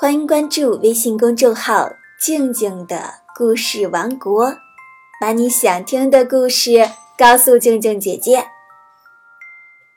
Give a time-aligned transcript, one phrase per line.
[0.00, 4.56] 欢迎关注微信公众号“静静的故事王国”，
[5.20, 6.88] 把你想听的故事
[7.18, 8.46] 告诉静静姐姐。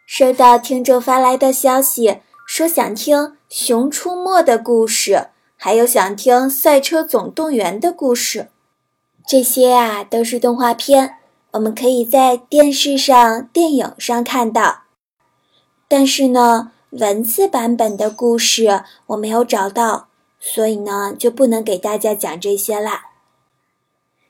[0.06, 8.50] 收到听众发来的消息，说想听《熊出没》的故事，还有想听《赛车总动员》的故事。
[9.26, 11.16] 这些啊都是动画片，
[11.52, 14.82] 我们可以在电视上、电影上看到。
[15.88, 16.73] 但是呢。
[17.00, 23.06] 文字版本的故事我没有找到，所以呢就不能给大家讲这些啦。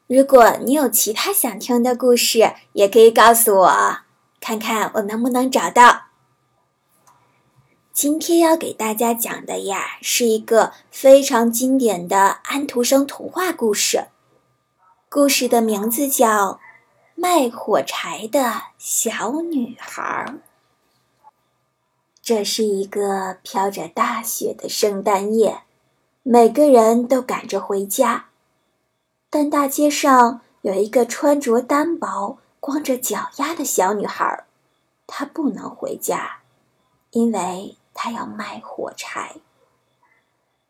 [0.08, 3.98] 如果你有其他想听的故事，也可以告诉我，
[4.40, 6.04] 看看我能不能找到。
[7.92, 14.06] 今天要给大家讲的呀，是一个非常经典的安徒生童话故事，
[15.10, 16.54] 故事的名字叫
[17.16, 20.26] 《卖火柴的小女孩》。
[22.24, 25.64] 这是一个飘着大雪的圣诞夜，
[26.22, 28.28] 每个人都赶着回家，
[29.30, 34.46] 但大街上有一个穿着单薄、光着脚丫的小女孩，
[35.06, 36.38] 她不能回家，
[37.12, 39.36] 因为她要卖火柴。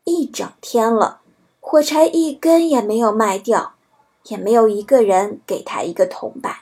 [0.02, 1.20] 一整天了，
[1.60, 3.74] 火柴一根也没有卖掉，
[4.24, 6.56] 也没有一个人给她一个铜板。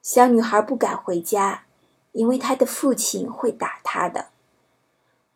[0.00, 1.64] 小女孩不敢回家。
[2.12, 4.28] 因为他的父亲会打他的。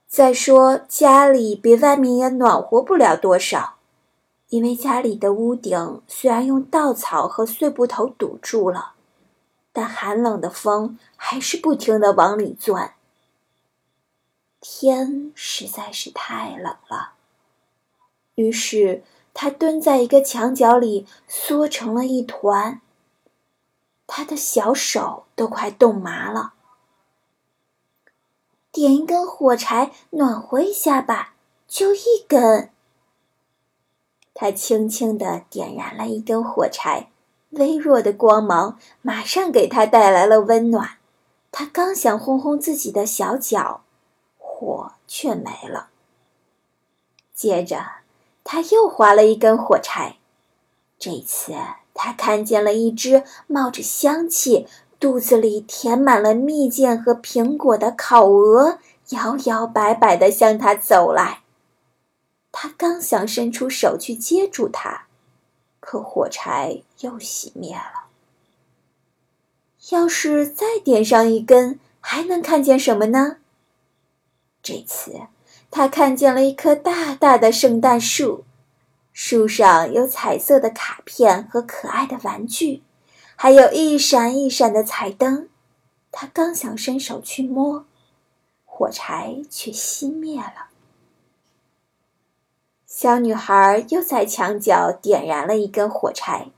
[0.07, 3.75] 再说家里比外面也暖和不了多少，
[4.49, 8.93] 因为家里的屋顶虽然用稻草和碎布头堵住了，
[9.73, 12.95] 但寒冷的风还是不停的往里钻。
[14.61, 17.13] 天实在是太冷了，
[18.37, 19.03] 于是
[19.35, 22.81] 他蹲在一个墙角里，缩成了一团。
[24.07, 26.55] 他的小手都快冻麻了。
[28.77, 31.33] 点一根火柴，暖和一下吧，
[31.67, 32.69] 就一根。
[34.35, 37.09] 他轻轻地点燃了一根火柴，
[37.53, 40.99] 微弱的光芒马上给他带来了温暖。
[41.51, 43.81] 他刚想烘烘自己的小脚，
[44.37, 45.89] 火却没了。
[47.33, 47.83] 接着，
[48.45, 50.19] 他又划了一根火柴，
[50.99, 51.55] 这次
[51.95, 54.69] 他看见了一只冒着香气。
[54.99, 58.79] 肚子里填满了蜜饯和苹果的烤鹅，
[59.11, 61.43] 摇摇摆摆地向他走来。
[62.51, 65.07] 他刚想伸出手去接住它，
[65.79, 68.07] 可火柴又熄灭了。
[69.91, 73.37] 要是再点上一根，还能看见什么呢？
[74.63, 75.21] 这次
[75.71, 78.45] 他看见了一棵大大的圣诞树，
[79.13, 82.83] 树上有彩色的卡片和可爱的玩具。
[83.37, 85.49] 还有一闪一闪的彩灯，
[86.11, 87.85] 他刚想伸手去摸，
[88.65, 90.69] 火柴却熄灭了。
[92.87, 96.49] 小女孩又在墙角点燃了一根火柴，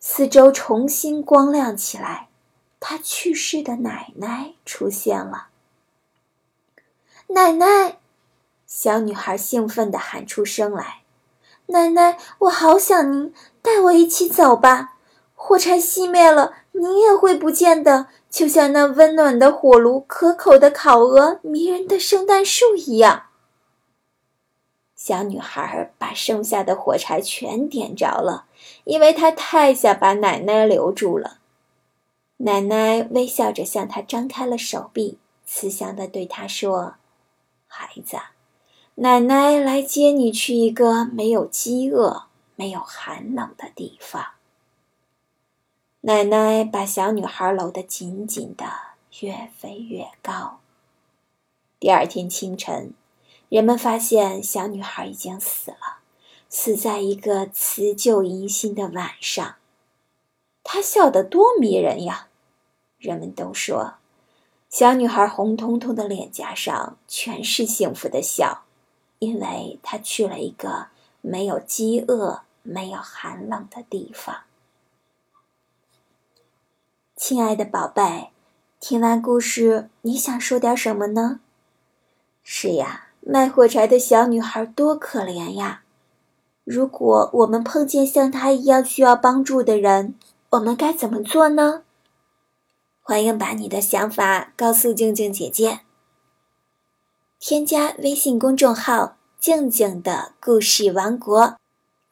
[0.00, 2.28] 四周重新光亮起来。
[2.80, 5.48] 她去世的奶奶出现了。
[7.28, 7.98] 奶奶，
[8.66, 11.02] 小女孩兴奋地喊出声来
[11.66, 14.94] ：“奶奶，我好想您，带我一起走吧。”
[15.48, 23.26] 火柴熄灭了，你也会不见的，就像那温暖的火炉、可口的烤鹅、迷人的圣诞树一样。
[24.96, 28.46] 小女孩把剩下的火柴全点着了，
[28.82, 31.38] 因为她太想把奶奶留住了。
[32.38, 36.94] 奶奶微笑着向她张开了手臂，慈祥地对她说
[37.68, 38.16] ：“孩子，
[38.96, 42.24] 奶奶来接你去一个没有饥饿、
[42.56, 44.26] 没有寒冷的地方。”
[46.06, 48.64] 奶奶把小女孩搂得紧紧的，
[49.18, 50.60] 越飞越高。
[51.80, 52.94] 第二天清晨，
[53.48, 55.98] 人们发现小女孩已经死了，
[56.48, 59.56] 死在一个辞旧迎新的晚上。
[60.62, 62.28] 她笑得多迷人呀！
[62.98, 63.94] 人们都说，
[64.70, 68.62] 小女孩红彤彤的脸颊上全是幸福的笑，
[69.18, 70.86] 因为她去了一个
[71.20, 74.42] 没有饥饿、没有寒冷的地方。
[77.16, 78.28] 亲爱的宝贝，
[78.78, 81.40] 听完故事，你想说点什么呢？
[82.44, 85.80] 是呀，卖火柴的小女孩多可怜呀！
[86.62, 90.14] 如果我们碰见像她一样需要帮助的人，
[90.50, 91.84] 我们该怎么做呢？
[93.00, 95.80] 欢迎把你的想法告诉静静姐姐。
[97.40, 101.56] 添加微信公众号“静静的故事王国”，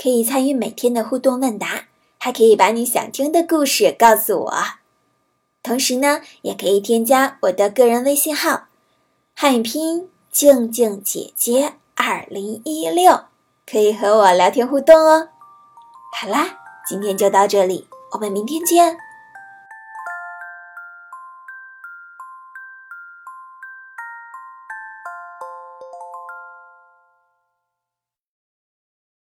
[0.03, 4.55] 可以参与每天的互动问答，还可以把你想听的故事告诉我。
[5.65, 8.65] 同时呢，也可以添加我的个人微信号，
[9.35, 13.25] 汉语拼音静静姐姐二零一六，
[13.67, 15.31] 可以和我聊天互动哦。
[16.21, 18.99] 好啦，今天就到这里，我们明天见。